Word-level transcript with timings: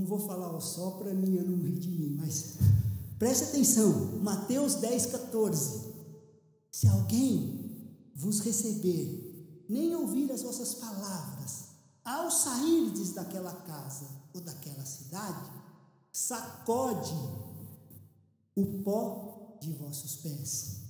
não 0.00 0.06
vou 0.06 0.18
falar 0.18 0.58
só 0.60 0.92
para 0.92 1.12
mim, 1.12 1.34
eu 1.36 1.46
não 1.46 1.62
ri 1.62 1.78
de 1.78 1.88
mim, 1.88 2.16
mas 2.18 2.54
preste 3.18 3.44
atenção, 3.44 4.18
Mateus 4.22 4.76
10, 4.76 5.06
14. 5.06 5.90
Se 6.70 6.88
alguém 6.88 7.92
vos 8.14 8.40
receber, 8.40 9.66
nem 9.68 9.94
ouvir 9.94 10.32
as 10.32 10.42
vossas 10.42 10.74
palavras, 10.74 11.66
ao 12.02 12.30
sairdes 12.30 13.12
daquela 13.12 13.52
casa 13.52 14.06
ou 14.32 14.40
daquela 14.40 14.84
cidade, 14.86 15.50
sacode 16.10 17.14
o 18.56 18.82
pó 18.82 19.58
de 19.60 19.72
vossos 19.74 20.16
pés. 20.16 20.80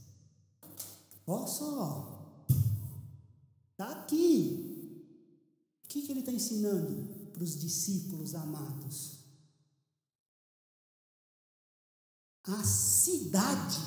Olha 1.26 1.46
só, 1.46 2.46
está 3.72 3.90
aqui. 3.90 4.66
O 5.84 5.88
que, 5.88 6.02
que 6.02 6.12
ele 6.12 6.20
está 6.20 6.30
ensinando 6.32 7.19
para 7.32 7.42
os 7.42 7.58
discípulos 7.58 8.34
amados? 8.34 9.20
A 12.44 12.62
cidade 12.64 13.78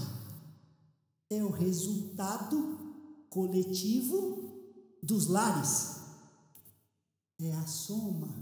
é 1.29 1.43
o 1.43 1.49
resultado 1.49 3.25
coletivo 3.29 4.97
dos 5.01 5.27
lares, 5.27 5.97
é 7.39 7.53
a 7.55 7.65
soma 7.65 8.33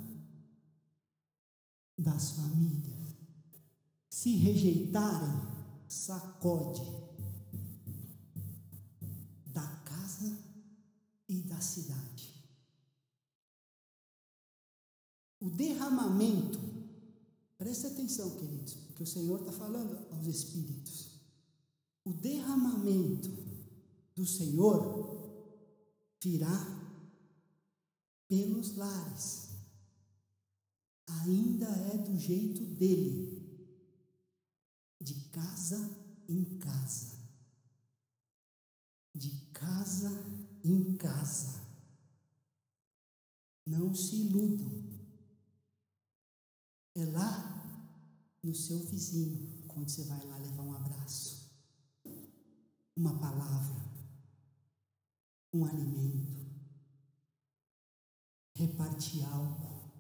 das 1.98 2.32
famílias. 2.32 3.16
Se 4.10 4.36
rejeitarem, 4.36 5.52
sacode 5.88 6.82
da 9.48 9.68
casa 9.86 10.38
e 11.28 11.42
da 11.44 11.60
cidade. 11.62 12.31
O 15.42 15.50
derramamento, 15.50 16.60
preste 17.58 17.88
atenção, 17.88 18.38
queridos, 18.38 18.76
porque 18.76 19.02
o 19.02 19.08
Senhor 19.08 19.40
está 19.40 19.52
falando 19.52 19.98
aos 20.12 20.28
espíritos. 20.28 21.20
O 22.06 22.14
derramamento 22.14 23.28
do 24.16 24.24
Senhor 24.24 25.20
virá 26.22 26.80
pelos 28.28 28.76
lares. 28.76 29.50
Ainda 31.08 31.66
é 31.66 31.98
do 31.98 32.16
jeito 32.18 32.64
dele, 32.76 33.42
de 35.02 35.16
casa 35.32 35.90
em 36.30 36.46
casa. 36.60 37.18
De 39.16 39.32
casa 39.52 40.12
em 40.64 40.96
casa. 40.98 41.62
Não 43.66 43.96
se 43.96 44.16
iludam. 44.18 44.91
É 46.94 47.06
lá 47.06 47.52
no 48.44 48.54
seu 48.54 48.80
vizinho, 48.80 49.64
quando 49.68 49.90
você 49.90 50.04
vai 50.04 50.26
lá 50.26 50.38
levar 50.38 50.64
um 50.64 50.74
abraço, 50.74 51.50
uma 52.96 53.18
palavra, 53.20 53.82
um 55.54 55.66
alimento, 55.66 56.52
repartir 58.56 59.24
algo, 59.26 59.92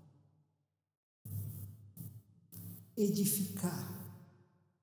edificar 2.97 4.01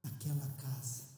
aquela 0.03 0.49
casa. 0.55 1.09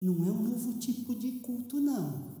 Não 0.00 0.14
é 0.26 0.32
um 0.32 0.48
novo 0.48 0.78
tipo 0.78 1.14
de 1.14 1.40
culto, 1.40 1.80
não. 1.80 2.38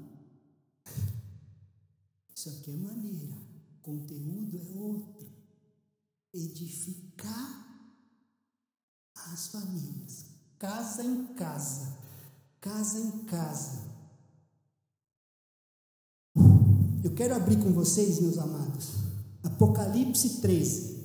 Isso 2.34 2.50
aqui 2.50 2.70
é 2.70 2.76
maneira. 2.76 3.34
Conteúdo 3.82 4.58
é 4.58 4.78
outro. 4.78 5.37
Edificar 6.32 7.66
as 9.32 9.48
famílias, 9.48 10.26
casa 10.58 11.02
em 11.02 11.26
casa, 11.34 11.98
casa 12.60 12.98
em 12.98 13.24
casa. 13.24 13.88
Eu 17.02 17.14
quero 17.14 17.34
abrir 17.34 17.58
com 17.58 17.72
vocês, 17.72 18.20
meus 18.20 18.38
amados, 18.38 18.94
Apocalipse 19.42 20.40
13. 20.40 20.98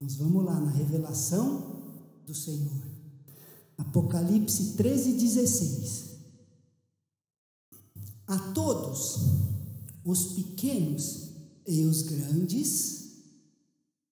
Nós 0.00 0.16
vamos 0.16 0.44
lá 0.44 0.60
na 0.60 0.70
revelação 0.70 2.22
do 2.26 2.34
Senhor. 2.34 2.82
Apocalipse 3.76 4.74
13, 4.74 5.12
16. 5.14 6.14
A 8.26 8.38
todos, 8.52 9.18
os 10.04 10.32
pequenos 10.34 11.30
e 11.66 11.84
os 11.84 12.02
grandes, 12.02 13.03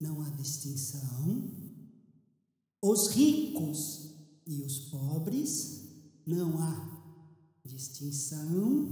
não 0.02 0.20
há 0.20 0.28
distinção. 0.30 1.48
Os 2.82 3.08
ricos 3.10 4.12
e 4.44 4.60
os 4.62 4.80
pobres, 4.90 5.84
não 6.26 6.60
há 6.60 7.62
distinção. 7.64 8.88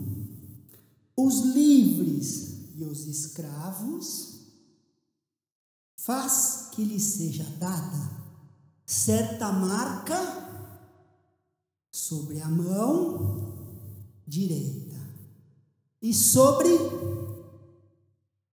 Os 1.17 1.41
livres 1.41 2.71
e 2.77 2.85
os 2.85 3.07
escravos, 3.07 4.41
faz 5.97 6.69
que 6.73 6.85
lhe 6.85 7.01
seja 7.01 7.45
dada 7.59 8.21
certa 8.87 9.53
marca 9.53 10.19
sobre 11.93 12.41
a 12.41 12.49
mão 12.49 13.69
direita 14.27 14.97
e 16.01 16.15
sobre 16.15 16.71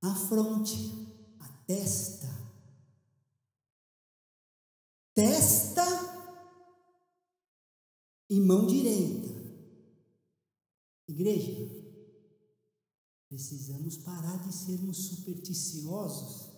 a 0.02 0.14
fronte, 0.14 0.92
a 1.40 1.48
testa. 1.66 2.37
Testa 5.18 5.84
e 8.30 8.40
mão 8.40 8.68
direita. 8.68 9.34
Igreja, 11.08 11.56
precisamos 13.28 13.98
parar 13.98 14.38
de 14.48 14.54
sermos 14.54 15.08
supersticiosos 15.08 16.52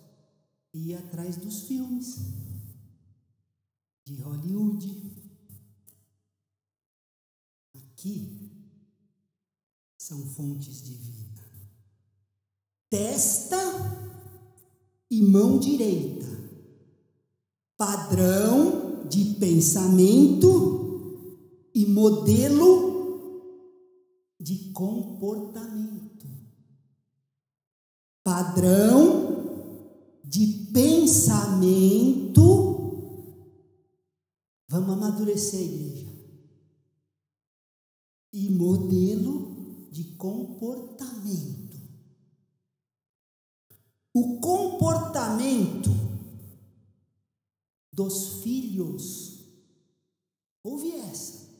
e 0.74 0.90
ir 0.90 0.94
atrás 0.96 1.38
dos 1.38 1.62
filmes 1.62 2.16
de 4.04 4.16
Hollywood. 4.16 5.10
Aqui 7.74 8.68
são 9.96 10.34
fontes 10.34 10.82
de 10.82 10.92
vida. 10.96 11.50
Testa 12.90 13.56
e 15.10 15.22
mão 15.22 15.58
direita. 15.58 16.39
Padrão 17.80 19.08
de 19.08 19.36
pensamento 19.40 21.16
e 21.74 21.86
modelo 21.86 22.90
de 24.38 24.70
comportamento. 24.74 26.26
Padrão 28.22 30.20
de 30.22 30.68
pensamento. 30.74 32.34
Vamos 34.68 34.90
amadurecer, 34.90 35.62
igreja. 35.62 36.06
E 38.30 38.50
modelo 38.50 39.88
de 39.90 40.04
comportamento. 40.18 41.80
O 44.12 44.38
comportamento 44.38 46.09
dos 48.00 48.42
filhos, 48.42 49.40
ouve 50.64 50.90
essa. 50.92 51.50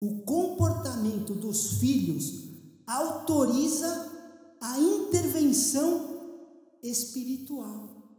O 0.00 0.22
comportamento 0.22 1.36
dos 1.36 1.78
filhos 1.78 2.48
autoriza 2.84 4.10
a 4.60 4.76
intervenção 4.76 6.80
espiritual. 6.82 8.10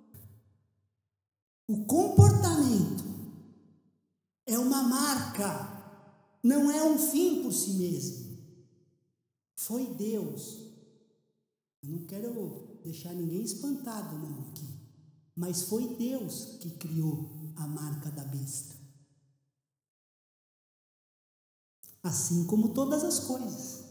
O 1.68 1.86
comportamento 1.86 3.04
é 4.46 4.58
uma 4.58 4.84
marca, 4.84 6.32
não 6.42 6.72
é 6.72 6.82
um 6.82 6.98
fim 6.98 7.44
por 7.44 7.52
si 7.52 7.72
mesmo. 7.72 8.38
Foi 9.58 9.86
Deus. 9.96 10.62
Eu 11.84 11.90
não 11.90 12.06
quero 12.06 12.80
deixar 12.86 13.14
ninguém 13.14 13.42
espantado 13.42 14.18
não 14.18 14.48
aqui, 14.48 14.75
mas 15.36 15.64
foi 15.64 15.96
Deus 15.96 16.58
que 16.62 16.72
criou 16.72 17.30
a 17.58 17.68
marca 17.68 18.10
da 18.12 18.24
besta. 18.24 18.76
Assim 22.02 22.46
como 22.46 22.74
todas 22.74 23.04
as 23.04 23.20
coisas. 23.20 23.84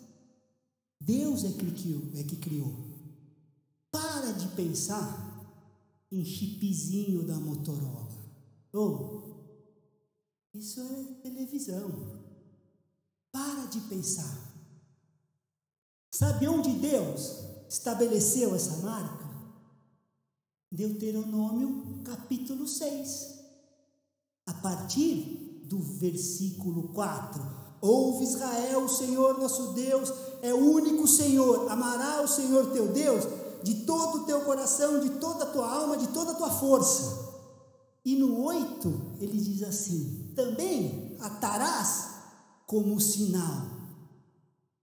Deus 1.01 1.45
é 1.45 1.53
que 1.53 1.71
criou, 1.73 2.03
é 2.15 2.23
que 2.23 2.37
criou. 2.37 2.73
Para 3.91 4.33
de 4.33 4.49
pensar 4.57 5.35
em 6.11 6.25
chipzinho 6.25 7.27
da 7.27 7.35
Motorola. 7.35 8.09
Ou, 8.73 9.41
oh, 10.55 10.59
isso 10.59 10.81
é 10.81 11.21
televisão. 11.23 12.25
Para 13.31 13.67
de 13.67 13.81
pensar. 13.83 14.55
Sabe 16.13 16.47
onde 16.47 16.73
Deus 16.75 17.41
estabeleceu 17.69 18.55
essa 18.55 18.77
marca? 18.79 19.24
Deuteronômio 20.71 22.03
capítulo 22.05 22.67
6, 22.67 23.39
a 24.47 24.55
partir 24.55 25.63
do 25.65 25.79
versículo 25.79 26.89
4. 26.89 27.43
Ouve 27.81 28.25
Israel, 28.25 28.85
o 28.85 28.89
Senhor 28.89 29.39
nosso 29.39 29.73
Deus 29.73 30.13
é 30.43 30.53
o 30.53 30.59
único 30.59 31.07
Senhor. 31.07 31.71
Amará 31.71 32.23
o 32.23 32.29
Senhor 32.29 32.73
teu 32.73 32.93
Deus 32.93 33.25
de 33.63 33.85
todo 33.85 34.23
o 34.23 34.25
teu 34.27 34.41
coração, 34.43 35.01
de 35.01 35.11
toda 35.21 35.45
a 35.45 35.51
tua 35.51 35.71
alma, 35.71 35.97
de 35.97 36.09
toda 36.09 36.33
a 36.33 36.35
tua 36.35 36.51
força. 36.51 37.25
E 38.05 38.17
no 38.17 38.43
8 38.43 39.17
ele 39.21 39.39
diz 39.39 39.63
assim: 39.63 40.33
Também 40.35 41.17
atarás 41.21 42.15
como 42.67 43.01
sinal 43.01 43.67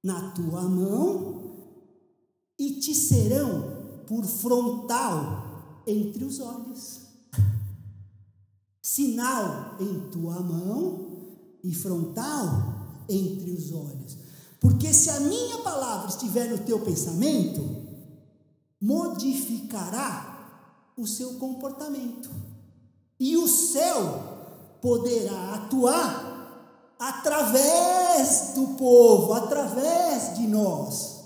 na 0.04 0.32
tua 0.32 0.62
mão 0.62 1.42
e 2.58 2.80
te 2.80 2.94
serão 2.96 4.04
por 4.08 4.26
frontal 4.26 5.51
entre 5.86 6.24
os 6.24 6.40
olhos. 6.40 7.02
Sinal 8.82 9.76
em 9.80 10.10
tua 10.12 10.40
mão 10.42 11.12
e 11.64 11.74
frontal 11.74 13.04
entre 13.08 13.52
os 13.52 13.72
olhos. 13.72 14.18
Porque 14.60 14.94
se 14.94 15.10
a 15.10 15.20
minha 15.20 15.60
palavra 15.60 16.10
estiver 16.10 16.50
no 16.50 16.60
teu 16.60 16.80
pensamento, 16.82 17.64
modificará 18.80 20.92
o 20.98 21.08
seu 21.08 21.36
comportamento. 21.36 22.30
E 23.20 23.38
o 23.38 23.48
céu 23.48 24.78
poderá 24.82 25.56
atuar 25.56 26.96
através 27.00 28.54
do 28.54 28.76
povo, 28.76 29.34
através 29.34 30.38
de 30.38 30.48
nós. 30.48 31.22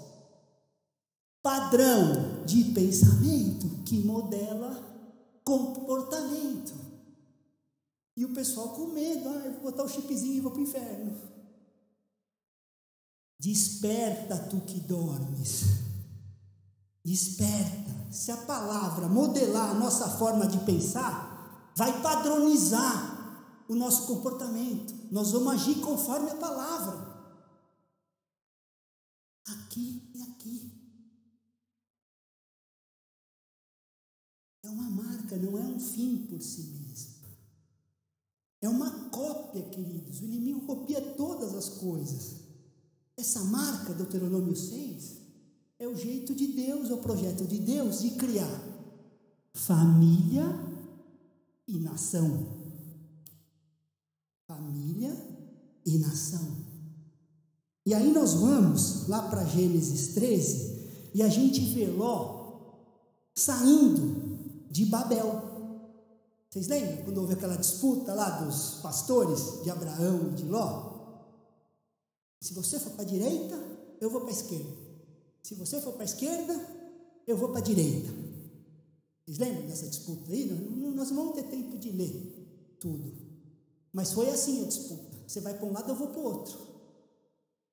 Padrão 1.42 2.25
de 2.46 2.64
pensamento 2.66 3.84
que 3.84 4.00
modela 4.00 4.84
comportamento. 5.44 6.74
E 8.18 8.26
o 8.26 8.34
pessoal 8.34 8.70
com 8.70 8.88
medo, 8.88 9.28
ah, 9.30 9.46
eu 9.46 9.54
vou 9.54 9.62
botar 9.64 9.84
o 9.84 9.90
chipzinho 9.90 10.36
e 10.36 10.42
vou 10.42 10.52
para 10.52 10.62
o 10.62 10.64
inferno. 10.64 11.16
Desperta 13.40 14.38
tu 14.38 14.62
que 14.62 14.80
dormes. 14.80 15.64
Desperta. 17.04 17.94
Se 18.12 18.32
a 18.32 18.38
palavra 18.38 19.08
modelar 19.08 19.72
a 19.72 19.80
nossa 19.80 20.10
forma 20.18 20.48
de 20.48 20.58
pensar, 20.60 21.72
vai 21.76 22.02
padronizar 22.02 23.66
o 23.68 23.76
nosso 23.76 24.08
comportamento. 24.08 24.94
Nós 25.12 25.32
vamos 25.32 25.54
agir 25.54 25.82
conforme 25.82 26.32
a 26.32 26.36
palavra. 26.36 27.14
Aqui 29.48 30.10
e 30.16 30.22
aqui. 30.22 30.85
É 34.66 34.70
uma 34.70 34.90
marca, 34.90 35.38
não 35.38 35.58
é 35.60 35.62
um 35.62 35.80
fim 35.80 36.26
por 36.28 36.42
si 36.42 36.64
mesmo. 36.64 37.14
É 38.62 38.68
uma 38.68 39.10
cópia, 39.10 39.62
queridos. 39.62 40.22
O 40.22 40.26
inimigo 40.26 40.62
copia 40.62 41.00
todas 41.00 41.54
as 41.54 41.70
coisas. 41.70 42.38
Essa 43.16 43.44
marca, 43.44 43.94
Deuteronômio 43.94 44.56
6, 44.56 45.18
é 45.78 45.88
o 45.88 45.96
jeito 45.96 46.34
de 46.34 46.48
Deus, 46.48 46.90
é 46.90 46.94
o 46.96 46.98
projeto 46.98 47.46
de 47.46 47.60
Deus 47.60 48.02
de 48.02 48.12
criar 48.12 48.60
família 49.54 50.44
e 51.68 51.78
nação. 51.78 52.48
Família 54.48 55.16
e 55.86 56.00
nação. 56.00 56.58
E 57.86 57.94
aí 57.94 58.12
nós 58.12 58.34
vamos 58.34 59.08
lá 59.08 59.30
para 59.30 59.46
Gênesis 59.46 60.16
13 60.16 61.12
e 61.14 61.22
a 61.22 61.30
gente 61.30 61.62
vê 61.62 61.86
Ló 61.86 62.36
saindo 63.36 64.25
de 64.70 64.86
Babel. 64.86 65.56
Vocês 66.50 66.68
lembram 66.68 67.04
quando 67.04 67.18
houve 67.18 67.34
aquela 67.34 67.58
disputa 67.58 68.14
lá 68.14 68.42
dos 68.42 68.76
pastores 68.82 69.64
de 69.64 69.70
Abraão 69.70 70.30
e 70.32 70.36
de 70.36 70.46
Ló? 70.46 70.96
Se 72.42 72.54
você 72.54 72.80
for 72.80 72.92
para 72.92 73.04
a 73.04 73.08
direita, 73.08 73.58
eu 74.00 74.10
vou 74.10 74.22
para 74.22 74.30
a 74.30 74.34
esquerda. 74.34 74.72
Se 75.44 75.56
você 75.56 75.82
for 75.82 75.94
para 75.94 76.04
a 76.04 76.06
esquerda, 76.06 76.54
eu 77.28 77.36
vou 77.36 77.50
para 77.50 77.60
a 77.60 77.64
direita. 77.64 78.12
Vocês 79.26 79.40
lembram 79.40 79.66
dessa 79.68 79.88
disputa 79.88 80.32
aí? 80.32 80.46
Nós 80.96 81.10
não 81.10 81.18
vamos 81.18 81.36
ter 81.36 81.44
tempo 81.44 81.78
de 81.78 81.92
ler 81.92 82.78
tudo. 82.80 83.14
Mas 83.92 84.14
foi 84.14 84.30
assim 84.30 84.64
a 84.64 84.68
disputa. 84.68 85.18
Você 85.28 85.42
vai 85.42 85.56
para 85.56 85.66
um 85.66 85.74
lado, 85.74 85.90
eu 85.90 85.96
vou 85.96 86.08
para 86.10 86.20
o 86.20 86.24
outro. 86.24 86.58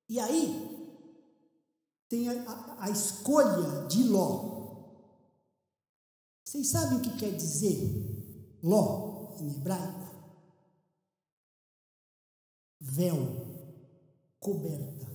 E 0.09 0.19
aí, 0.19 0.83
tem 2.09 2.29
a, 2.29 2.33
a, 2.49 2.85
a 2.85 2.89
escolha 2.89 3.87
de 3.87 4.03
Ló. 4.03 4.62
Vocês 6.53 6.67
sabem 6.67 6.99
o 6.99 7.01
que 7.01 7.17
quer 7.17 7.35
dizer 7.35 8.59
Ló 8.61 9.35
em 9.39 9.55
hebraico? 9.55 10.13
Véu 12.79 13.17
coberta. 14.39 15.11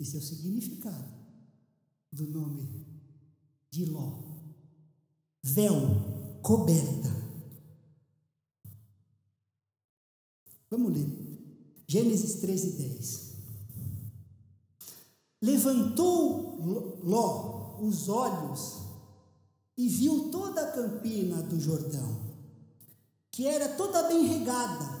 Esse 0.00 0.16
é 0.16 0.18
o 0.18 0.22
significado 0.22 1.14
do 2.10 2.26
nome 2.26 2.88
de 3.70 3.84
Ló. 3.84 4.20
Véu, 5.44 6.40
coberta. 6.42 7.08
Vamos 10.68 10.92
ler. 10.92 11.06
Gênesis 11.86 12.40
13, 12.40 12.72
10. 12.72 13.36
Levantou 15.40 16.96
Ló 17.04 17.78
os 17.80 18.08
olhos 18.08 18.87
e 19.78 19.88
viu 19.88 20.28
toda 20.28 20.60
a 20.60 20.72
campina 20.72 21.40
do 21.40 21.60
Jordão, 21.60 22.20
que 23.30 23.46
era 23.46 23.76
toda 23.76 24.08
bem 24.08 24.26
regada, 24.26 24.98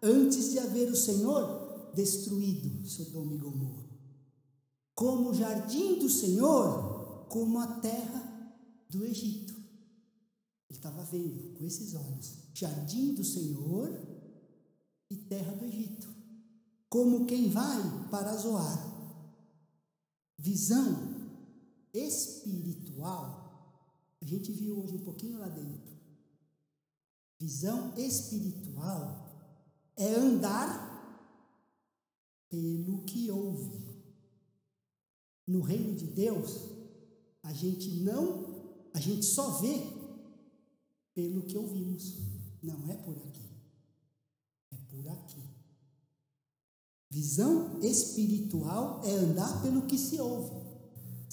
antes 0.00 0.52
de 0.52 0.60
haver 0.60 0.88
o 0.88 0.96
Senhor 0.96 1.90
destruído 1.92 2.88
Sodoma 2.88 3.34
e 3.34 3.38
Gomorra. 3.38 3.82
Como 4.94 5.30
o 5.30 5.34
jardim 5.34 5.98
do 5.98 6.08
Senhor, 6.08 7.26
como 7.28 7.58
a 7.58 7.66
terra 7.80 8.56
do 8.88 9.04
Egito. 9.04 9.54
Ele 10.70 10.78
estava 10.78 11.02
vendo 11.02 11.54
com 11.58 11.64
esses 11.64 11.92
olhos: 11.94 12.34
jardim 12.54 13.14
do 13.14 13.24
Senhor 13.24 13.90
e 15.10 15.16
terra 15.16 15.52
do 15.56 15.64
Egito. 15.64 16.08
Como 16.88 17.26
quem 17.26 17.50
vai 17.50 18.08
para 18.08 18.36
Zoar. 18.36 18.92
Visão 20.38 21.10
espiritual. 21.92 23.41
A 24.22 24.24
gente 24.24 24.52
viu 24.52 24.78
hoje 24.78 24.94
um 24.94 25.04
pouquinho 25.04 25.40
lá 25.40 25.48
dentro. 25.48 25.92
Visão 27.40 27.92
espiritual 27.98 29.28
é 29.96 30.14
andar 30.14 30.92
pelo 32.48 33.02
que 33.02 33.28
ouve. 33.32 33.82
No 35.44 35.60
reino 35.60 35.96
de 35.96 36.06
Deus, 36.06 36.68
a 37.42 37.52
gente 37.52 37.90
não, 37.96 38.88
a 38.94 39.00
gente 39.00 39.26
só 39.26 39.58
vê 39.58 39.74
pelo 41.12 41.42
que 41.42 41.58
ouvimos. 41.58 42.16
Não 42.62 42.88
é 42.88 42.94
por 42.94 43.18
aqui. 43.18 43.50
É 44.70 44.76
por 44.88 45.08
aqui. 45.08 45.42
Visão 47.10 47.80
espiritual 47.80 49.02
é 49.04 49.14
andar 49.14 49.60
pelo 49.62 49.82
que 49.82 49.98
se 49.98 50.20
ouve. 50.20 50.61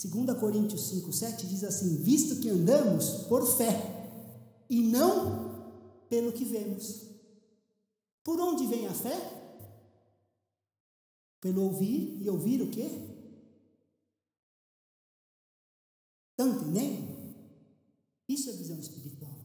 2 0.08 0.40
Coríntios 0.40 0.88
5, 0.90 1.12
7 1.12 1.48
diz 1.48 1.64
assim: 1.64 1.98
Visto 1.98 2.40
que 2.40 2.50
andamos 2.50 3.24
por 3.28 3.46
fé 3.58 4.00
e 4.70 4.82
não 4.82 5.50
pelo 6.08 6.32
que 6.32 6.46
vemos. 6.46 7.06
Por 8.24 8.40
onde 8.40 8.66
vem 8.66 8.88
a 8.88 8.94
fé? 8.94 9.36
Pelo 11.42 11.64
ouvir, 11.64 12.22
e 12.22 12.30
ouvir 12.30 12.62
o 12.62 12.70
quê? 12.70 12.90
Estão 16.32 16.50
entendendo? 16.56 17.36
Isso 18.28 18.50
é 18.50 18.54
visão 18.54 18.80
espiritual. 18.80 19.38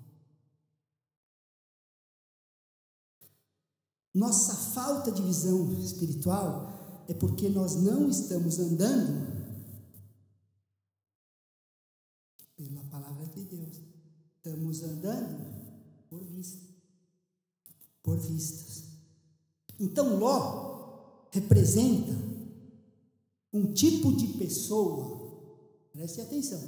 Nossa 4.14 4.54
falta 4.54 5.10
de 5.10 5.22
visão 5.22 5.72
espiritual 5.80 7.04
é 7.08 7.14
porque 7.14 7.48
nós 7.48 7.74
não 7.74 8.08
estamos 8.08 8.60
andando 8.60 9.33
Estamos 14.54 14.84
andando 14.84 15.44
por 16.08 16.22
vista 16.22 16.64
por 18.04 18.18
vistas. 18.18 18.84
Então, 19.80 20.16
Ló 20.18 21.26
representa 21.32 22.12
um 23.52 23.72
tipo 23.72 24.12
de 24.12 24.26
pessoa, 24.38 25.50
preste 25.92 26.20
atenção, 26.20 26.60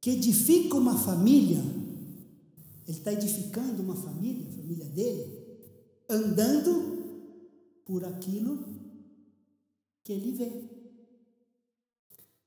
que 0.00 0.10
edifica 0.10 0.76
uma 0.76 0.96
família, 0.96 1.58
ele 2.86 2.96
está 2.96 3.12
edificando 3.12 3.82
uma 3.82 3.96
família, 3.96 4.48
a 4.48 4.52
família 4.52 4.86
dele, 4.86 5.58
andando 6.08 7.82
por 7.84 8.04
aquilo 8.04 8.64
que 10.04 10.12
ele 10.12 10.32
vê. 10.32 10.70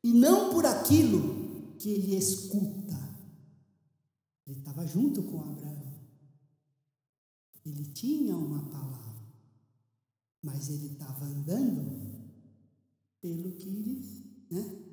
E 0.03 0.13
não 0.13 0.51
por 0.51 0.65
aquilo 0.65 1.75
que 1.77 1.89
ele 1.89 2.15
escuta. 2.15 3.00
Ele 4.51 4.59
estava 4.59 4.85
junto 4.85 5.23
com 5.23 5.39
Abraão. 5.39 5.93
Ele 7.65 7.85
tinha 7.93 8.35
uma 8.35 8.69
palavra, 8.69 9.25
mas 10.43 10.67
ele 10.67 10.87
estava 10.87 11.23
andando 11.23 12.29
pelo 13.21 13.53
que 13.53 13.69
ele, 13.69 14.45
né? 14.49 14.83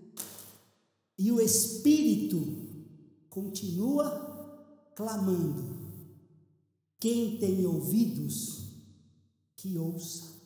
E 1.18 1.32
o 1.32 1.40
Espírito 1.40 2.38
continua 3.28 4.92
clamando. 4.94 5.76
Quem 7.00 7.38
tem 7.38 7.66
ouvidos, 7.66 8.76
que 9.56 9.76
ouça. 9.76 10.40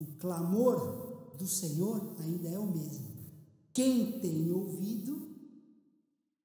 O 0.00 0.06
clamor 0.16 1.36
do 1.36 1.46
Senhor 1.46 2.16
ainda 2.18 2.48
é 2.48 2.58
o 2.58 2.72
mesmo. 2.72 3.12
Quem 3.74 4.20
tem 4.20 4.50
ouvido, 4.50 5.31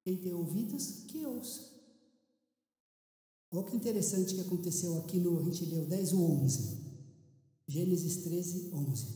quem 0.08 0.16
tem 0.16 0.34
ouvidos, 0.34 1.04
que 1.10 1.26
ouça. 1.26 1.64
Olha 3.52 3.64
que 3.66 3.76
interessante 3.76 4.36
que 4.36 4.40
aconteceu 4.40 4.98
aqui 5.00 5.20
no, 5.20 5.38
a 5.38 5.44
gente 5.44 5.66
leu 5.66 5.84
10 5.84 6.14
ou 6.14 6.32
11. 6.44 6.78
Gênesis 7.68 8.24
13, 8.24 8.72
11. 8.74 9.08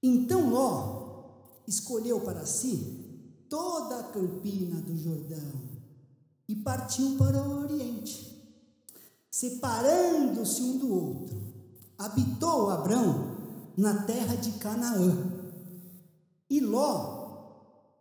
Então 0.00 0.48
Ló 0.48 1.24
escolheu 1.66 2.20
para 2.20 2.46
si 2.46 3.18
toda 3.48 3.98
a 3.98 4.12
campina 4.12 4.80
do 4.80 4.96
Jordão 4.96 5.60
e 6.46 6.54
partiu 6.54 7.16
para 7.16 7.42
o 7.42 7.64
oriente, 7.64 8.32
separando-se 9.28 10.62
um 10.62 10.78
do 10.78 10.94
outro. 10.94 11.42
Habitou 11.98 12.70
Abrão 12.70 13.36
na 13.76 14.04
terra 14.04 14.36
de 14.36 14.52
Canaã 14.52 15.32
e 16.48 16.60
Ló 16.60 17.23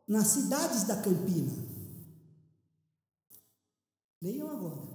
nas 0.08 0.28
cidades 0.28 0.84
da 0.84 0.98
campina. 0.98 1.54
Leiam 4.22 4.50
agora. 4.50 4.94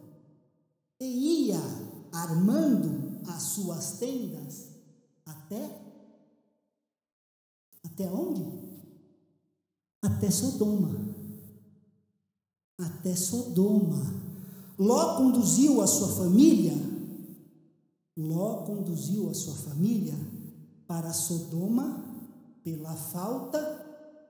E 1.00 1.46
ia 1.46 1.60
armando 2.12 3.20
as 3.28 3.42
suas 3.42 3.98
tendas 3.98 4.68
até 5.24 5.88
até 7.84 8.10
onde? 8.10 8.44
Até 10.02 10.30
Sodoma. 10.30 10.90
Até 12.78 13.14
Sodoma. 13.16 14.04
Ló 14.78 15.16
conduziu 15.16 15.80
a 15.80 15.86
sua 15.86 16.08
família, 16.08 16.74
Ló 18.16 18.64
conduziu 18.64 19.30
a 19.30 19.34
sua 19.34 19.54
família 19.54 20.14
para 20.88 21.12
Sodoma 21.12 22.04
pela 22.64 22.96
falta 22.96 23.77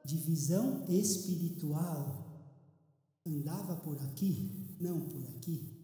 de 0.05 0.17
visão 0.17 0.85
espiritual. 0.88 2.26
Andava 3.26 3.76
por 3.76 3.99
aqui, 4.00 4.76
não 4.81 5.00
por 5.09 5.23
aqui. 5.37 5.78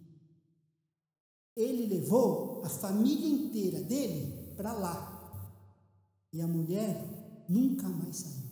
Ele 1.56 1.86
levou 1.86 2.64
a 2.64 2.68
família 2.68 3.28
inteira 3.28 3.82
dele 3.82 4.54
para 4.56 4.72
lá. 4.72 5.14
E 6.32 6.40
a 6.40 6.46
mulher 6.46 7.44
nunca 7.48 7.88
mais 7.88 8.16
saiu. 8.16 8.50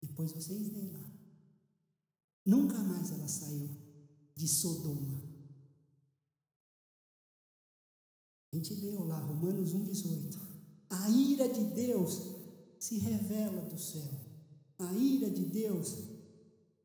Depois 0.00 0.32
vocês 0.32 0.68
veem 0.68 0.92
lá. 0.92 1.12
Nunca 2.44 2.78
mais 2.78 3.10
ela 3.10 3.28
saiu 3.28 3.68
de 4.36 4.46
Sodoma. 4.46 5.22
A 8.52 8.56
gente 8.56 8.74
leu 8.74 9.04
lá, 9.06 9.18
Romanos 9.18 9.74
1,18. 9.74 10.38
A 10.90 11.08
ira 11.08 11.48
de 11.48 11.64
Deus 11.74 12.20
se 12.78 12.98
revela 12.98 13.62
do 13.62 13.78
céu. 13.78 14.21
A 14.88 14.92
ira 14.94 15.30
de 15.30 15.44
Deus 15.44 15.96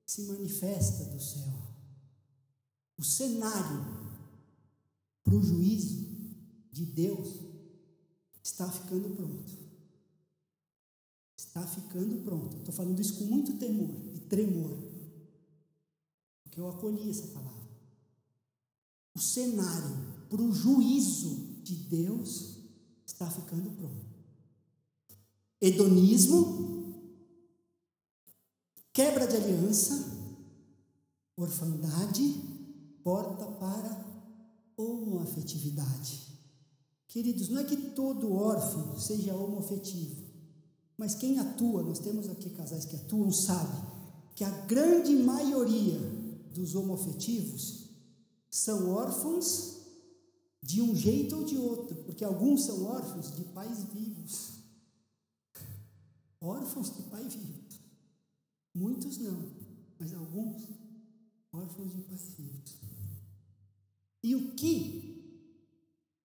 se 0.06 0.24
manifesta 0.24 1.06
do 1.06 1.20
céu. 1.20 1.54
O 2.98 3.04
cenário 3.04 3.86
para 5.24 5.36
o 5.36 5.42
juízo 5.42 6.08
de 6.72 6.86
Deus 6.86 7.28
está 8.44 8.70
ficando 8.72 9.16
pronto 9.16 9.68
está 11.58 11.66
ficando 11.66 12.24
pronto. 12.24 12.58
Estou 12.58 12.74
falando 12.74 13.00
isso 13.00 13.16
com 13.16 13.26
muito 13.26 13.54
temor 13.54 13.96
e 14.14 14.20
tremor, 14.22 14.78
porque 16.44 16.60
eu 16.60 16.70
acolhi 16.70 17.10
essa 17.10 17.28
palavra. 17.28 17.68
O 19.16 19.20
cenário 19.20 19.98
para 20.30 20.42
o 20.42 20.54
juízo 20.54 21.62
de 21.64 21.76
Deus 21.76 22.58
está 23.06 23.30
ficando 23.30 23.72
pronto. 23.72 24.06
Hedonismo, 25.60 26.77
quebra 28.98 29.28
de 29.28 29.36
aliança, 29.36 30.12
orfandade, 31.36 32.34
porta 33.04 33.46
para 33.46 34.04
homoafetividade. 34.76 36.34
Queridos, 37.08 37.48
não 37.50 37.62
é 37.62 37.64
que 37.64 37.78
todo 37.92 38.34
órfão 38.34 39.00
seja 39.00 39.36
homoafetivo. 39.36 40.26
Mas 40.98 41.14
quem 41.14 41.38
atua, 41.38 41.84
nós 41.84 42.00
temos 42.00 42.28
aqui 42.28 42.50
casais 42.50 42.86
que 42.86 42.96
atuam, 42.96 43.32
sabe 43.32 43.78
que 44.34 44.44
a 44.44 44.50
grande 44.50 45.16
maioria 45.16 46.00
dos 46.56 46.74
homoafetivos 46.74 47.92
são 48.50 48.90
órfãos 48.90 49.78
de 50.60 50.82
um 50.82 50.96
jeito 50.96 51.36
ou 51.36 51.44
de 51.44 51.56
outro, 51.56 51.98
porque 51.98 52.26
alguns 52.26 52.66
são 52.66 52.84
órfãos 52.86 53.32
de 53.36 53.44
pais 53.44 53.84
vivos. 53.94 54.54
Órfãos 56.42 56.96
de 56.96 57.04
pai 57.04 57.28
vivo. 57.30 57.67
Muitos 58.78 59.18
não, 59.18 59.44
mas 60.00 60.14
alguns 60.14 60.62
órfãos 61.52 61.94
vivos. 62.38 62.78
E 64.22 64.36
o 64.36 64.52
que 64.52 65.16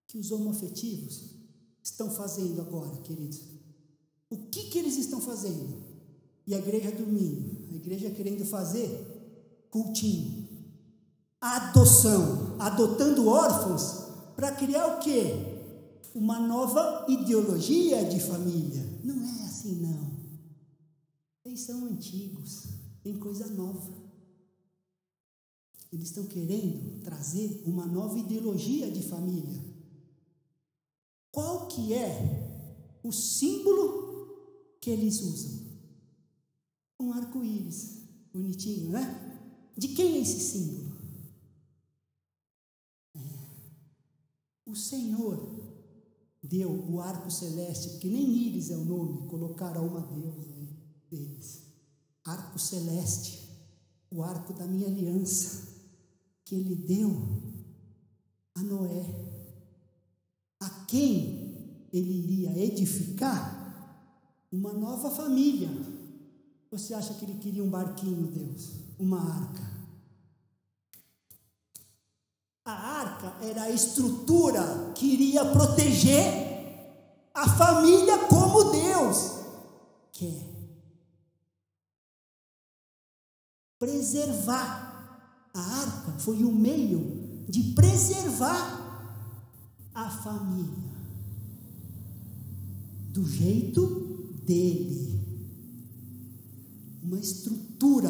que 0.07 0.19
os 0.19 0.31
homoafetivos 0.31 1.31
estão 1.81 2.11
fazendo 2.11 2.61
agora, 2.61 2.95
queridos? 2.97 3.41
O 4.29 4.37
que, 4.37 4.65
que 4.69 4.77
eles 4.77 4.97
estão 4.97 5.19
fazendo? 5.19 5.81
E 6.45 6.53
a 6.53 6.59
igreja 6.59 6.91
dormindo, 6.91 7.71
a 7.71 7.75
igreja 7.75 8.11
querendo 8.11 8.45
fazer 8.45 9.65
cultinho, 9.71 10.47
adoção, 11.41 12.55
adotando 12.59 13.27
órfãos 13.27 14.35
para 14.35 14.51
criar 14.51 14.95
o 14.95 14.99
quê? 14.99 15.33
Uma 16.13 16.39
nova 16.39 17.07
ideologia 17.09 18.05
de 18.05 18.19
família. 18.19 18.87
Não 19.03 19.15
é 19.23 19.45
assim, 19.45 19.81
não. 19.81 20.12
Eles 21.45 21.61
são 21.61 21.85
antigos, 21.85 22.69
tem 23.03 23.19
coisa 23.19 23.47
nova. 23.47 24.01
Eles 25.91 26.07
estão 26.07 26.25
querendo 26.25 27.01
trazer 27.03 27.63
uma 27.65 27.85
nova 27.85 28.17
ideologia 28.17 28.89
de 28.89 29.03
família. 29.03 29.61
Qual 31.31 31.67
que 31.67 31.93
é 31.93 32.99
o 33.03 33.11
símbolo 33.11 34.77
que 34.79 34.89
eles 34.89 35.21
usam? 35.21 35.73
Um 36.99 37.11
arco-íris, 37.11 38.03
bonitinho, 38.31 38.91
né? 38.91 39.71
De 39.77 39.89
quem 39.89 40.15
é 40.15 40.21
esse 40.21 40.39
símbolo? 40.39 40.97
É. 43.15 43.19
O 44.65 44.75
Senhor 44.75 45.61
deu 46.41 46.71
o 46.89 47.01
arco 47.01 47.29
celeste, 47.29 47.99
que 47.99 48.07
nem 48.07 48.29
íris 48.29 48.69
é 48.69 48.77
o 48.77 48.85
nome, 48.85 49.27
colocaram 49.27 49.85
uma 49.85 50.01
deusa 50.01 50.49
aí 50.49 50.72
deles. 51.13 51.61
Arco 52.25 52.57
celeste, 52.57 53.49
o 54.09 54.23
arco 54.23 54.53
da 54.53 54.65
minha 54.65 54.87
aliança, 54.87 55.67
que 56.45 56.55
ele 56.55 56.75
deu 56.75 57.43
a 58.55 58.61
Noé, 58.61 59.05
a 60.61 60.69
quem 60.87 61.87
ele 61.91 62.11
iria 62.11 62.57
edificar 62.57 63.61
uma 64.51 64.73
nova 64.73 65.11
família. 65.11 65.69
Você 66.71 66.93
acha 66.93 67.13
que 67.15 67.25
ele 67.25 67.39
queria 67.39 67.63
um 67.63 67.69
barquinho, 67.69 68.27
Deus? 68.27 68.71
Uma 68.97 69.19
arca. 69.19 69.73
A 72.65 72.71
arca 72.71 73.45
era 73.45 73.63
a 73.63 73.71
estrutura 73.71 74.93
que 74.95 75.05
iria 75.05 75.45
proteger 75.45 76.53
a 77.33 77.49
família 77.49 78.27
como 78.27 78.71
Deus 78.71 79.33
quer. 80.11 80.52
Preservar. 83.83 85.49
A 85.53 85.59
arca 85.59 86.13
foi 86.19 86.41
o 86.41 86.51
meio 86.53 87.43
de 87.49 87.73
preservar 87.73 88.79
a 89.93 90.09
família 90.09 90.93
do 93.11 93.27
jeito 93.27 94.39
dele. 94.45 95.21
Uma 97.03 97.19
estrutura, 97.19 98.09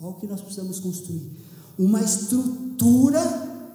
olha 0.00 0.10
o 0.10 0.14
que 0.14 0.26
nós 0.26 0.40
precisamos 0.40 0.80
construir. 0.80 1.36
Uma 1.78 2.00
estrutura 2.00 3.20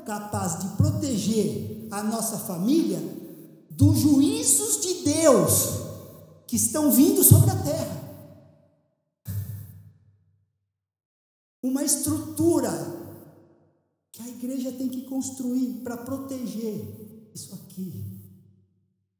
capaz 0.07 0.61
de 0.61 0.77
proteger 0.77 1.89
a 1.91 2.01
nossa 2.01 2.39
família 2.39 2.99
dos 3.69 3.99
juízos 3.99 4.81
de 4.81 5.03
Deus 5.03 5.51
que 6.47 6.55
estão 6.55 6.91
vindo 6.91 7.23
sobre 7.23 7.51
a 7.51 7.55
terra. 7.57 8.02
Uma 11.83 11.87
estrutura 11.87 12.71
que 14.09 14.21
a 14.21 14.27
igreja 14.29 14.71
tem 14.71 14.87
que 14.87 15.01
construir 15.01 15.81
para 15.83 15.97
proteger 15.97 17.29
isso 17.35 17.53
aqui, 17.55 18.21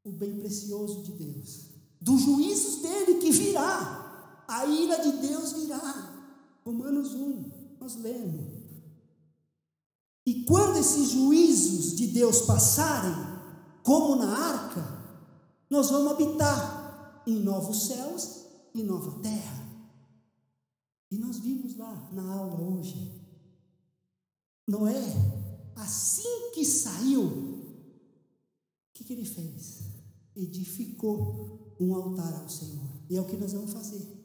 o 0.01 0.11
bem 0.11 0.39
precioso 0.39 1.03
de 1.03 1.11
Deus, 1.11 1.71
dos 1.99 2.21
juízos 2.21 2.81
dele 2.81 3.15
que 3.15 3.31
virá, 3.31 4.45
a 4.47 4.65
ira 4.65 4.95
de 5.03 5.27
Deus 5.27 5.51
virá. 5.51 6.23
Romanos 6.63 7.13
1, 7.13 7.51
nós 7.81 7.95
lemos. 7.97 8.53
E 10.25 10.45
quando 10.45 10.77
esses 10.77 11.09
juízos 11.09 11.97
de 11.97 12.07
Deus 12.07 12.43
passarem, 12.43 13.13
como 13.83 14.15
na 14.15 14.37
arca, 14.37 15.03
nós 15.69 15.89
vamos 15.89 16.13
habitar 16.13 17.23
em 17.27 17.41
novos 17.41 17.87
céus 17.87 18.45
e 18.73 18.81
nova 18.81 19.19
terra. 19.19 19.62
E 21.13 21.17
nós 21.19 21.37
vimos 21.37 21.77
lá 21.77 22.09
na 22.11 22.23
aula 22.23 22.59
hoje, 22.59 23.21
Noé, 24.67 24.99
assim 25.75 26.51
que 26.55 26.65
saiu, 26.65 27.23
o 27.23 28.93
que, 28.95 29.03
que 29.03 29.13
ele 29.13 29.25
fez? 29.25 29.83
Edificou 30.35 31.77
um 31.79 31.93
altar 31.93 32.33
ao 32.41 32.49
Senhor. 32.49 32.89
E 33.07 33.15
é 33.15 33.21
o 33.21 33.27
que 33.27 33.37
nós 33.37 33.53
vamos 33.53 33.71
fazer 33.73 34.23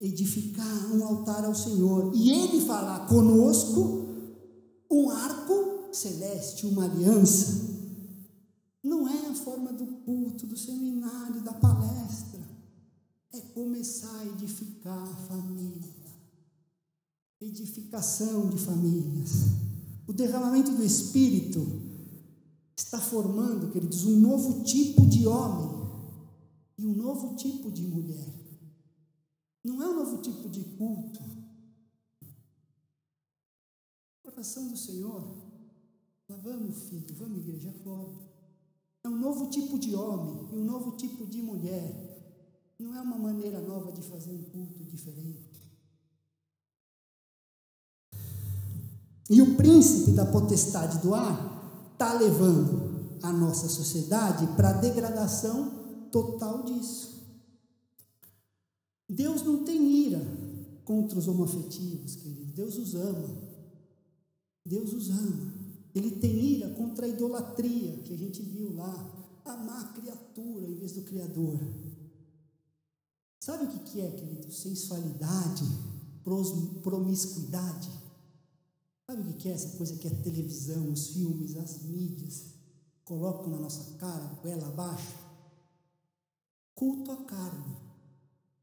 edificar 0.00 0.94
um 0.94 1.04
altar 1.04 1.44
ao 1.44 1.54
Senhor 1.54 2.12
e 2.14 2.30
Ele 2.30 2.64
falar 2.66 3.06
conosco 3.06 4.08
um 4.90 5.10
arco 5.10 5.92
celeste, 5.92 6.66
uma 6.66 6.84
aliança. 6.84 7.74
Não 8.82 9.08
é 9.08 9.26
a 9.26 9.34
forma 9.34 9.72
do 9.72 9.86
culto, 9.86 10.46
do 10.46 10.56
seminário, 10.56 11.42
da 11.42 11.52
palestra. 11.52 12.03
Começar 13.54 14.18
a 14.18 14.26
edificar 14.26 15.00
a 15.00 15.14
família. 15.14 15.94
Edificação 17.40 18.50
de 18.50 18.58
famílias. 18.58 19.30
O 20.08 20.12
derramamento 20.12 20.72
do 20.72 20.82
Espírito 20.82 21.60
está 22.76 22.98
formando, 22.98 23.70
queridos, 23.70 24.04
um 24.06 24.18
novo 24.18 24.64
tipo 24.64 25.06
de 25.06 25.28
homem 25.28 25.88
e 26.76 26.84
um 26.84 26.96
novo 26.96 27.36
tipo 27.36 27.70
de 27.70 27.82
mulher. 27.82 28.26
Não 29.62 29.80
é 29.80 29.88
um 29.88 29.98
novo 29.98 30.20
tipo 30.20 30.48
de 30.48 30.64
culto. 30.76 31.22
Oração 34.24 34.66
do 34.66 34.76
Senhor. 34.76 35.44
Lá 36.28 36.36
vamos, 36.38 36.88
filho, 36.88 37.14
vamos, 37.14 37.38
igreja 37.38 37.72
fora. 37.84 38.14
É 39.04 39.08
um 39.08 39.16
novo 39.16 39.48
tipo 39.48 39.78
de 39.78 39.94
homem 39.94 40.48
e 40.52 40.56
um 40.56 40.64
novo 40.64 40.96
tipo 40.96 41.24
de 41.24 41.40
mulher. 41.40 42.13
Não 42.78 42.94
é 42.94 43.00
uma 43.00 43.18
maneira 43.18 43.60
nova 43.60 43.92
de 43.92 44.02
fazer 44.02 44.32
um 44.32 44.42
culto 44.42 44.84
diferente. 44.84 45.54
E 49.30 49.40
o 49.40 49.56
príncipe 49.56 50.12
da 50.12 50.26
potestade 50.26 50.98
do 50.98 51.14
ar 51.14 51.90
está 51.92 52.12
levando 52.14 53.18
a 53.22 53.32
nossa 53.32 53.68
sociedade 53.68 54.46
para 54.56 54.70
a 54.70 54.80
degradação 54.80 56.08
total 56.10 56.64
disso. 56.64 57.14
Deus 59.08 59.42
não 59.42 59.64
tem 59.64 60.06
ira 60.06 60.20
contra 60.84 61.18
os 61.18 61.28
homoafetivos, 61.28 62.16
querido. 62.16 62.52
Deus 62.52 62.76
os 62.76 62.94
ama. 62.94 63.42
Deus 64.66 64.92
os 64.92 65.10
ama. 65.10 65.54
Ele 65.94 66.10
tem 66.10 66.34
ira 66.36 66.70
contra 66.70 67.06
a 67.06 67.08
idolatria 67.08 67.98
que 67.98 68.12
a 68.12 68.16
gente 68.16 68.42
viu 68.42 68.74
lá. 68.74 69.22
Amar 69.44 69.84
a 69.84 70.00
criatura 70.00 70.66
em 70.66 70.74
vez 70.74 70.92
do 70.92 71.02
Criador. 71.02 71.60
Sabe 73.44 73.64
o 73.64 73.68
que 73.80 74.00
é, 74.00 74.10
querido? 74.10 74.50
Sensualidade, 74.50 75.64
promiscuidade. 76.82 77.90
Sabe 79.06 79.30
o 79.30 79.36
que 79.36 79.50
é 79.50 79.52
essa 79.52 79.76
coisa 79.76 79.98
que 79.98 80.08
a 80.08 80.22
televisão, 80.22 80.90
os 80.90 81.08
filmes, 81.08 81.54
as 81.54 81.82
mídias 81.82 82.54
colocam 83.04 83.50
na 83.50 83.58
nossa 83.58 83.98
cara, 83.98 84.40
ela 84.44 84.68
abaixo? 84.68 85.12
Culto 86.74 87.12
à 87.12 87.22
carne. 87.24 87.76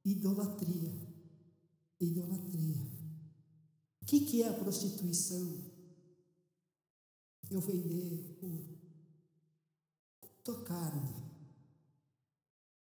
Idolatria. 0.04 0.92
Idolatria. 2.00 2.82
O 4.02 4.06
que, 4.08 4.22
que 4.22 4.42
é 4.42 4.50
a 4.50 4.54
prostituição? 4.54 5.60
Eu 7.52 7.62
vender 7.62 8.36
culto 10.18 10.52
à 10.54 10.64
carne. 10.64 11.22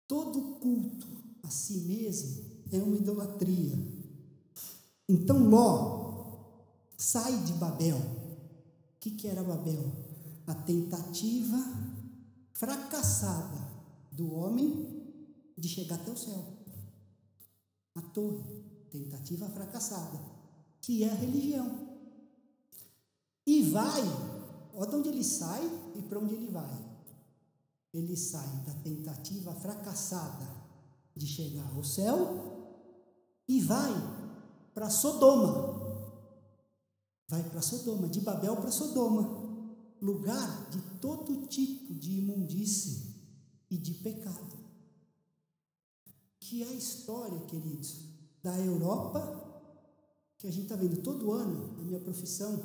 Todo 0.07 0.61
culto 0.61 1.20
a 1.51 1.53
si 1.53 1.81
mesmo 1.81 2.45
é 2.71 2.79
uma 2.79 2.97
idolatria. 2.97 3.77
Então 5.09 5.49
Ló 5.49 6.93
sai 6.97 7.43
de 7.43 7.55
Babel. 7.55 7.97
O 7.99 9.01
que, 9.01 9.11
que 9.11 9.27
era 9.27 9.43
Babel? 9.43 9.85
A 10.47 10.55
tentativa 10.55 11.59
fracassada 12.53 13.69
do 14.13 14.33
homem 14.33 15.03
de 15.59 15.69
chegar 15.69 15.97
até 15.97 16.13
o 16.13 16.17
céu 16.17 16.61
a 17.97 18.03
torre, 18.03 18.45
tentativa 18.89 19.49
fracassada, 19.49 20.21
que 20.81 21.03
é 21.03 21.11
a 21.11 21.15
religião. 21.15 21.99
E 23.45 23.65
vai, 23.65 24.03
olha 24.73 24.89
de 24.89 24.97
onde 24.97 25.09
ele 25.09 25.25
sai 25.25 25.65
e 25.97 26.03
para 26.03 26.21
onde 26.21 26.35
ele 26.35 26.47
vai. 26.47 26.79
Ele 27.93 28.17
sai 28.17 28.47
da 28.65 28.73
tentativa 28.75 29.53
fracassada 29.57 30.60
de 31.21 31.27
chegar 31.27 31.71
ao 31.77 31.85
céu 31.85 32.89
e 33.47 33.61
vai 33.61 33.93
para 34.75 34.89
Sodoma. 34.89 35.79
Vai 37.29 37.43
para 37.49 37.63
Sodoma, 37.63 38.09
de 38.09 38.21
Babel 38.21 38.57
para 38.57 38.73
Sodoma, 38.73 39.95
lugar 40.01 40.71
de 40.71 40.81
todo 40.99 41.47
tipo 41.47 41.95
de 41.95 42.19
imundície 42.19 43.15
e 43.71 43.77
de 43.77 43.95
pecado 43.95 44.61
que 46.51 46.65
é 46.65 46.67
a 46.67 46.75
história, 46.75 47.39
queridos, 47.47 48.01
da 48.43 48.59
Europa, 48.59 49.21
que 50.37 50.49
a 50.49 50.51
gente 50.51 50.65
está 50.65 50.75
vendo 50.75 51.01
todo 51.01 51.31
ano, 51.31 51.77
a 51.79 51.83
minha 51.83 52.01
profissão 52.01 52.61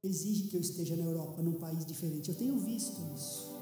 exige 0.00 0.44
que 0.46 0.56
eu 0.56 0.60
esteja 0.60 0.94
na 0.94 1.02
Europa, 1.02 1.42
num 1.42 1.54
país 1.54 1.84
diferente. 1.84 2.28
Eu 2.28 2.36
tenho 2.36 2.56
visto 2.60 3.00
isso. 3.16 3.57